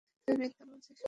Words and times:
তুই 0.27 0.35
মিথ্যা 0.37 0.63
বলছিস? 0.65 0.99